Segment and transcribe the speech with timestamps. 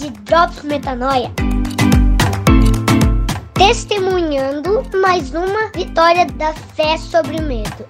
[0.00, 1.30] de Drops Metanoia.
[3.52, 7.84] Testemunhando mais uma vitória da fé sobre o medo.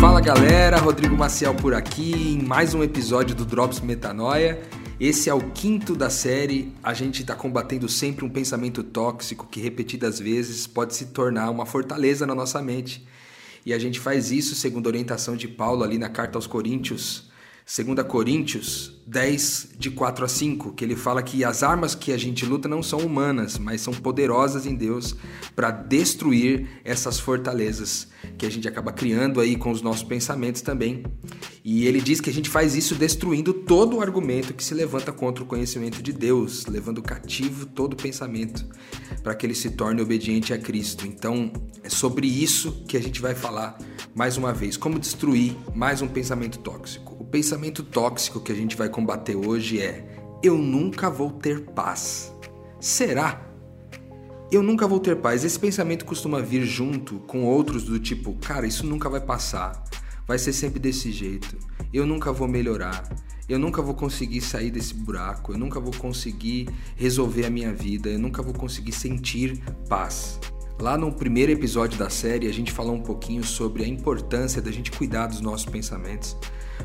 [0.00, 4.62] Fala galera, Rodrigo Maciel por aqui em mais um episódio do Drops Metanoia.
[5.00, 6.72] Esse é o quinto da série.
[6.84, 11.66] A gente está combatendo sempre um pensamento tóxico que repetidas vezes pode se tornar uma
[11.66, 13.04] fortaleza na nossa mente.
[13.64, 17.25] E a gente faz isso segundo a orientação de Paulo ali na carta aos Coríntios,
[17.68, 22.16] 2 Coríntios 10, de 4 a 5, que ele fala que as armas que a
[22.16, 25.16] gente luta não são humanas, mas são poderosas em Deus
[25.56, 28.06] para destruir essas fortalezas
[28.38, 31.02] que a gente acaba criando aí com os nossos pensamentos também.
[31.64, 35.10] E ele diz que a gente faz isso destruindo todo o argumento que se levanta
[35.12, 38.64] contra o conhecimento de Deus, levando cativo todo pensamento
[39.24, 41.04] para que ele se torne obediente a Cristo.
[41.04, 41.52] Então,
[41.82, 43.76] é sobre isso que a gente vai falar
[44.14, 48.88] mais uma vez, como destruir mais um pensamento tóxico pensamento tóxico que a gente vai
[48.88, 50.06] combater hoje é:
[50.42, 52.32] eu nunca vou ter paz.
[52.80, 53.42] Será?
[54.50, 55.44] Eu nunca vou ter paz.
[55.44, 59.82] Esse pensamento costuma vir junto com outros do tipo: cara, isso nunca vai passar.
[60.26, 61.56] Vai ser sempre desse jeito.
[61.92, 63.08] Eu nunca vou melhorar.
[63.48, 65.52] Eu nunca vou conseguir sair desse buraco.
[65.52, 68.08] Eu nunca vou conseguir resolver a minha vida.
[68.08, 70.40] Eu nunca vou conseguir sentir paz.
[70.78, 74.70] Lá no primeiro episódio da série, a gente falou um pouquinho sobre a importância da
[74.70, 76.36] gente cuidar dos nossos pensamentos,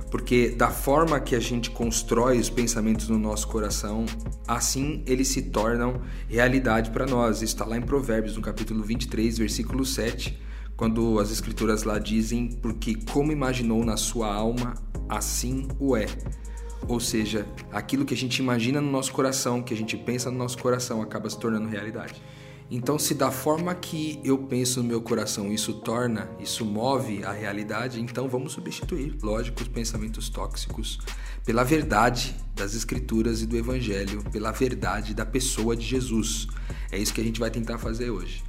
[0.10, 4.06] porque da forma que a gente constrói os pensamentos no nosso coração,
[4.48, 7.42] assim eles se tornam realidade para nós.
[7.42, 10.40] Está lá em Provérbios, no capítulo 23, versículo 7,
[10.76, 14.76] quando as escrituras lá dizem: Porque como imaginou na sua alma,
[15.08, 16.06] assim o é.
[16.88, 20.38] Ou seja, aquilo que a gente imagina no nosso coração, que a gente pensa no
[20.38, 22.22] nosso coração, acaba se tornando realidade.
[22.74, 27.34] Então, se da forma que eu penso no meu coração isso torna, isso move a
[27.34, 30.98] realidade, então vamos substituir, lógico, os pensamentos tóxicos
[31.44, 36.48] pela verdade das Escrituras e do Evangelho, pela verdade da pessoa de Jesus.
[36.90, 38.42] É isso que a gente vai tentar fazer hoje.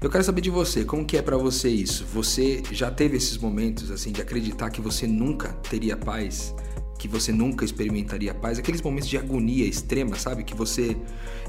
[0.00, 2.04] Eu quero saber de você, como que é para você isso?
[2.12, 6.52] Você já teve esses momentos assim de acreditar que você nunca teria paz?
[6.98, 10.42] Que você nunca experimentaria paz, aqueles momentos de agonia extrema, sabe?
[10.42, 10.96] Que você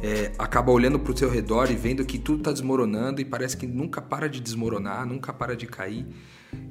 [0.03, 3.57] é, acaba olhando para o seu redor e vendo que tudo está desmoronando e parece
[3.57, 6.05] que nunca para de desmoronar, nunca para de cair.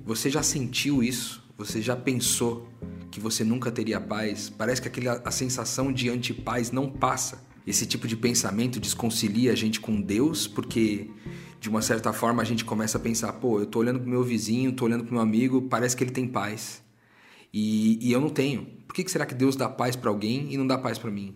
[0.05, 1.43] Você já sentiu isso?
[1.59, 2.69] Você já pensou
[3.11, 4.49] que você nunca teria paz?
[4.49, 7.43] Parece que aquela, a sensação de antipaz não passa.
[7.67, 11.11] Esse tipo de pensamento desconcilia a gente com Deus, porque
[11.61, 14.23] de uma certa forma a gente começa a pensar: pô, eu tô olhando pro meu
[14.23, 16.81] vizinho, tô olhando pro meu amigo, parece que ele tem paz.
[17.53, 18.67] E, e eu não tenho.
[18.87, 21.11] Por que, que será que Deus dá paz para alguém e não dá paz para
[21.11, 21.35] mim?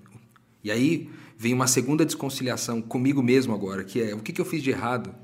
[0.65, 4.45] E aí vem uma segunda desconciliação comigo mesmo agora, que é o que, que eu
[4.45, 5.15] fiz de errado?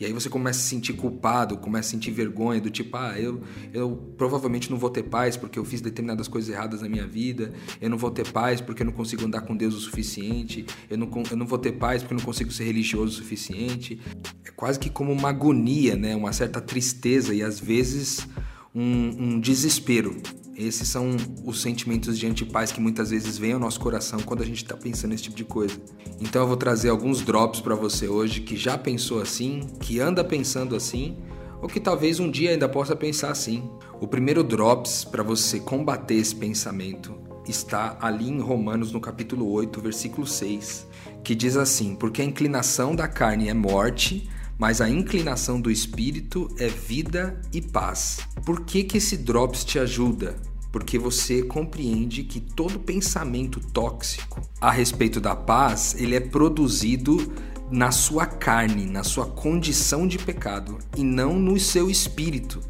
[0.00, 3.20] E aí você começa a se sentir culpado, começa a sentir vergonha do tipo, ah,
[3.20, 7.06] eu, eu provavelmente não vou ter paz porque eu fiz determinadas coisas erradas na minha
[7.06, 7.52] vida,
[7.82, 10.96] eu não vou ter paz porque eu não consigo andar com Deus o suficiente, eu
[10.96, 14.00] não, eu não vou ter paz porque eu não consigo ser religioso o suficiente.
[14.42, 16.16] É quase que como uma agonia, né?
[16.16, 18.26] uma certa tristeza e às vezes
[18.74, 20.16] um, um desespero.
[20.56, 24.46] Esses são os sentimentos de antipaz que muitas vezes vêm ao nosso coração quando a
[24.46, 25.80] gente está pensando nesse tipo de coisa.
[26.20, 30.22] Então eu vou trazer alguns drops para você hoje que já pensou assim, que anda
[30.22, 31.16] pensando assim,
[31.62, 33.70] ou que talvez um dia ainda possa pensar assim.
[34.00, 37.14] O primeiro drops para você combater esse pensamento
[37.48, 40.86] está ali em Romanos no capítulo 8, versículo 6,
[41.24, 44.28] que diz assim: Porque a inclinação da carne é morte,
[44.60, 48.18] mas a inclinação do espírito é vida e paz.
[48.44, 50.36] Por que, que esse Drops te ajuda?
[50.70, 57.32] Porque você compreende que todo pensamento tóxico a respeito da paz, ele é produzido
[57.70, 62.60] na sua carne, na sua condição de pecado e não no seu espírito.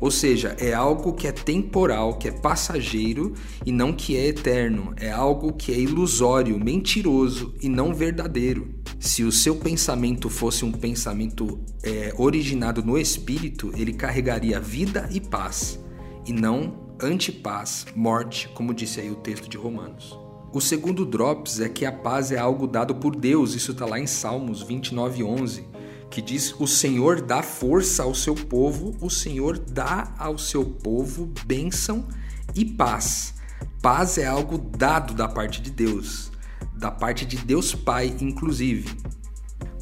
[0.00, 3.34] Ou seja, é algo que é temporal, que é passageiro
[3.66, 4.94] e não que é eterno.
[4.96, 8.74] É algo que é ilusório, mentiroso e não verdadeiro.
[9.00, 15.20] Se o seu pensamento fosse um pensamento é, originado no espírito, ele carregaria vida e
[15.20, 15.78] paz,
[16.26, 20.18] e não antipaz, morte, como disse aí o texto de Romanos.
[20.52, 24.00] O segundo drops é que a paz é algo dado por Deus, isso está lá
[24.00, 25.64] em Salmos 29, 11,
[26.10, 31.32] que diz: O Senhor dá força ao seu povo, o Senhor dá ao seu povo
[31.44, 32.06] bênção
[32.54, 33.34] e paz.
[33.82, 36.30] Paz é algo dado da parte de Deus
[36.78, 38.96] da parte de Deus Pai, inclusive.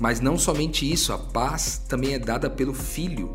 [0.00, 3.32] Mas não somente isso, a paz também é dada pelo Filho,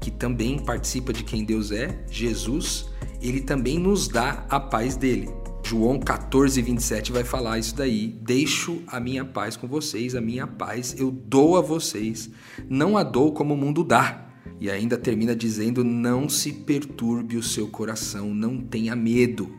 [0.00, 2.88] que também participa de quem Deus é, Jesus,
[3.20, 5.28] ele também nos dá a paz dele.
[5.68, 8.06] João 14, 27 vai falar isso daí.
[8.22, 12.30] Deixo a minha paz com vocês, a minha paz eu dou a vocês.
[12.70, 14.28] Não a dou como o mundo dá.
[14.60, 19.56] E ainda termina dizendo: Não se perturbe o seu coração, não tenha medo.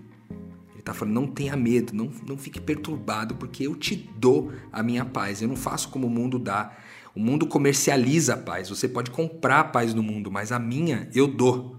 [0.72, 4.82] Ele está falando: Não tenha medo, não, não fique perturbado, porque eu te dou a
[4.82, 5.42] minha paz.
[5.42, 6.72] Eu não faço como o mundo dá.
[7.14, 8.70] O mundo comercializa a paz.
[8.70, 11.77] Você pode comprar a paz no mundo, mas a minha eu dou.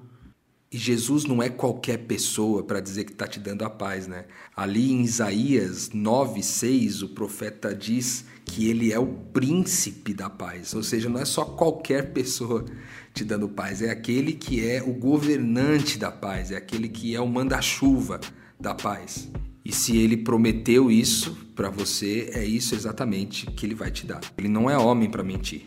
[0.70, 4.26] E Jesus não é qualquer pessoa para dizer que está te dando a paz, né?
[4.54, 10.74] Ali em Isaías 9, 6, o profeta diz que ele é o príncipe da paz.
[10.74, 12.66] Ou seja, não é só qualquer pessoa
[13.14, 17.20] te dando paz, é aquele que é o governante da paz, é aquele que é
[17.20, 18.20] o manda-chuva
[18.60, 19.26] da paz.
[19.64, 24.20] E se ele prometeu isso para você, é isso exatamente que ele vai te dar.
[24.36, 25.66] Ele não é homem para mentir.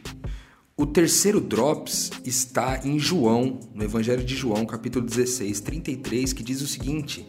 [0.81, 6.59] O terceiro drops está em João, no Evangelho de João, capítulo 16, 33, que diz
[6.59, 7.23] o seguinte: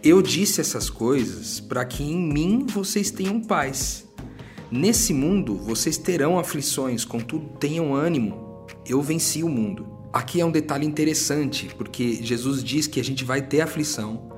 [0.00, 4.06] Eu disse essas coisas para que em mim vocês tenham paz.
[4.70, 8.64] Nesse mundo vocês terão aflições, contudo tenham ânimo.
[8.86, 9.88] Eu venci o mundo.
[10.12, 14.30] Aqui é um detalhe interessante, porque Jesus diz que a gente vai ter aflição,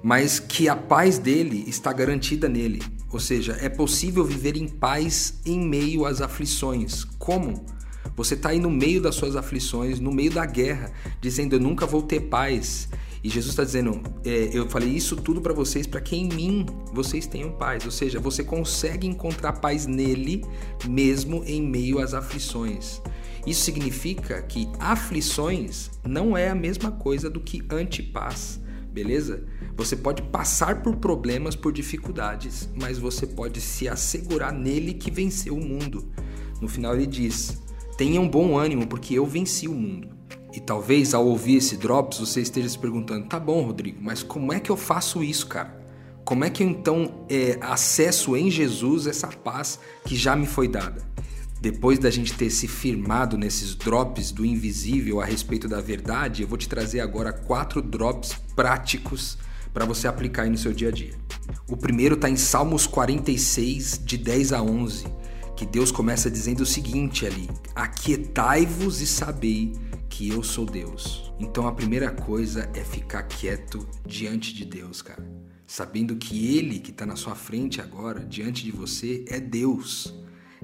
[0.00, 2.80] mas que a paz dele está garantida nele.
[3.12, 7.02] Ou seja, é possível viver em paz em meio às aflições.
[7.18, 7.74] Como?
[8.16, 10.90] Você está aí no meio das suas aflições, no meio da guerra,
[11.20, 12.88] dizendo: Eu nunca vou ter paz.
[13.22, 16.66] E Jesus está dizendo: é, Eu falei isso tudo para vocês, para que em mim
[16.94, 17.84] vocês tenham paz.
[17.84, 20.44] Ou seja, você consegue encontrar paz nele,
[20.88, 23.02] mesmo em meio às aflições.
[23.46, 28.60] Isso significa que aflições não é a mesma coisa do que antipaz,
[28.90, 29.44] beleza?
[29.76, 35.54] Você pode passar por problemas, por dificuldades, mas você pode se assegurar nele que venceu
[35.54, 36.10] o mundo.
[36.60, 37.65] No final ele diz:
[37.96, 40.08] Tenham bom ânimo, porque eu venci o mundo.
[40.52, 44.52] E talvez ao ouvir esse Drops você esteja se perguntando: tá bom, Rodrigo, mas como
[44.52, 45.84] é que eu faço isso, cara?
[46.24, 50.66] Como é que eu então é, acesso em Jesus essa paz que já me foi
[50.66, 51.02] dada?
[51.60, 56.48] Depois da gente ter se firmado nesses drops do invisível a respeito da verdade, eu
[56.48, 59.38] vou te trazer agora quatro drops práticos
[59.72, 61.14] para você aplicar aí no seu dia a dia.
[61.68, 65.06] O primeiro está em Salmos 46, de 10 a 11
[65.56, 69.72] que Deus começa dizendo o seguinte ali: Aquietai-vos e sabei
[70.08, 71.32] que eu sou Deus.
[71.40, 75.26] Então a primeira coisa é ficar quieto diante de Deus, cara.
[75.66, 80.14] Sabendo que Ele que está na sua frente agora, diante de você, é Deus.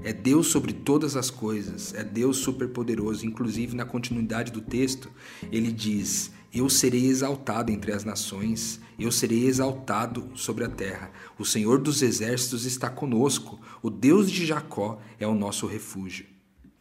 [0.03, 3.25] É Deus sobre todas as coisas, é Deus superpoderoso.
[3.25, 5.09] Inclusive, na continuidade do texto,
[5.51, 11.11] ele diz: eu serei exaltado entre as nações, eu serei exaltado sobre a terra.
[11.39, 16.27] O Senhor dos exércitos está conosco, o Deus de Jacó é o nosso refúgio.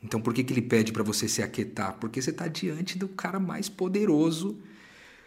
[0.02, 1.96] Então, por que, que ele pede para você se aquietar?
[1.98, 4.58] Porque você está diante do cara mais poderoso,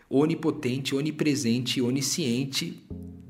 [0.09, 2.85] onipotente, onipresente, onisciente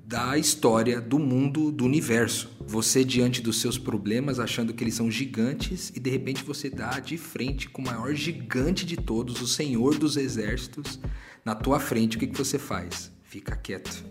[0.07, 2.55] da história, do mundo, do universo.
[2.67, 6.99] Você diante dos seus problemas, achando que eles são gigantes, e de repente você dá
[6.99, 10.99] de frente com o maior gigante de todos, o Senhor dos Exércitos,
[11.43, 12.17] na tua frente.
[12.17, 13.11] O que, que você faz?
[13.23, 14.05] Fica quieto.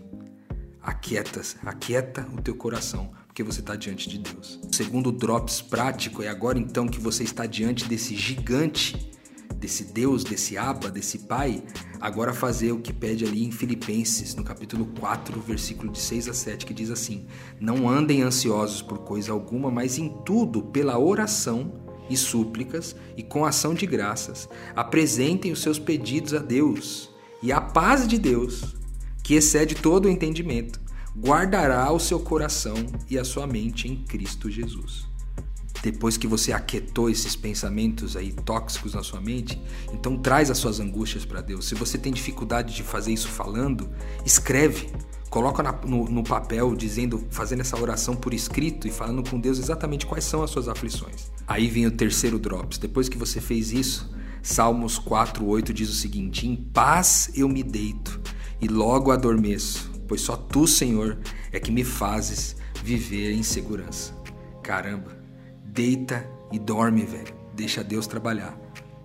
[0.81, 4.59] Aquieta, aquieta o teu coração, porque você está diante de Deus.
[4.69, 9.15] O segundo drops prático é agora então que você está diante desse gigante
[9.65, 11.63] desse Deus, desse Abba, desse Pai,
[12.05, 16.33] agora fazer o que pede ali em Filipenses, no capítulo 4, versículo de 6 a
[16.35, 17.25] 7, que diz assim:
[17.59, 21.73] Não andem ansiosos por coisa alguma, mas em tudo, pela oração
[22.07, 27.09] e súplicas e com ação de graças, apresentem os seus pedidos a Deus,
[27.41, 28.75] e a paz de Deus,
[29.23, 30.79] que excede todo o entendimento,
[31.17, 32.75] guardará o seu coração
[33.09, 35.14] e a sua mente em Cristo Jesus
[35.85, 39.61] depois que você aquietou esses pensamentos aí tóxicos na sua mente,
[39.93, 41.67] então traz as suas angústias para Deus.
[41.67, 43.87] Se você tem dificuldade de fazer isso falando,
[44.25, 44.89] escreve,
[45.29, 49.59] coloca na, no, no, papel, dizendo, fazendo essa oração por escrito e falando com Deus
[49.59, 51.31] exatamente quais são as suas aflições.
[51.47, 52.79] Aí vem o terceiro drops.
[52.79, 54.11] Depois que você fez isso,
[54.41, 58.19] Salmos 4:8 diz o seguinte: Em paz eu me deito
[58.59, 61.19] e logo adormeço, pois só tu, Senhor,
[61.51, 64.15] é que me fazes viver em segurança.
[64.63, 65.24] Caramba,
[65.75, 67.35] deita e dorme, velho.
[67.53, 68.57] Deixa Deus trabalhar.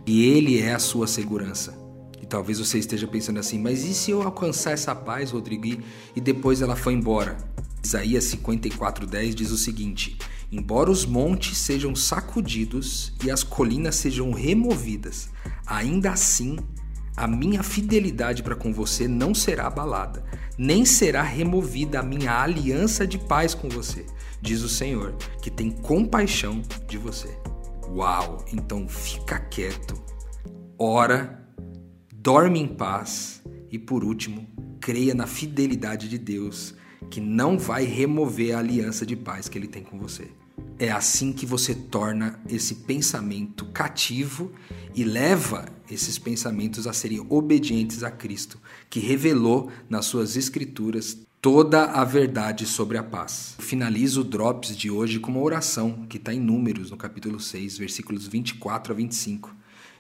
[0.06, 1.76] E Ele é a sua segurança.
[2.22, 5.82] E talvez você esteja pensando assim, mas e se eu alcançar essa paz, Rodrigo,
[6.14, 7.36] e depois ela foi embora?
[7.82, 10.16] Isaías 54:10 diz o seguinte:
[10.52, 15.28] Embora os montes sejam sacudidos e as colinas sejam removidas,
[15.66, 16.56] ainda assim
[17.22, 20.24] a minha fidelidade para com você não será abalada,
[20.56, 24.04] nem será removida a minha aliança de paz com você
[24.40, 27.28] diz o Senhor, que tem compaixão de você.
[27.88, 28.44] Uau!
[28.52, 30.00] Então fica quieto,
[30.78, 31.44] ora,
[32.14, 34.46] dorme em paz e, por último,
[34.80, 36.74] creia na fidelidade de Deus,
[37.10, 40.28] que não vai remover a aliança de paz que ele tem com você.
[40.78, 44.50] É assim que você torna esse pensamento cativo
[44.94, 51.84] e leva esses pensamentos a serem obedientes a Cristo, que revelou nas suas escrituras toda
[51.84, 53.56] a verdade sobre a paz.
[53.58, 57.76] Finalizo o Drops de hoje com uma oração que está em Números, no capítulo 6,
[57.76, 59.54] versículos 24 a 25,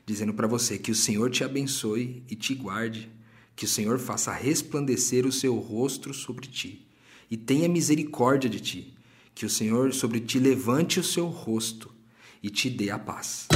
[0.06, 3.10] dizendo para você que o Senhor te abençoe e te guarde,
[3.54, 6.86] que o Senhor faça resplandecer o seu rosto sobre ti
[7.30, 8.94] e tenha misericórdia de ti
[9.40, 11.90] que o Senhor sobre ti levante o seu rosto
[12.42, 13.48] e te dê a paz.